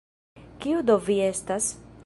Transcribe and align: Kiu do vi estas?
Kiu 0.63 0.81
do 0.87 0.97
vi 1.09 1.19
estas? 1.27 1.73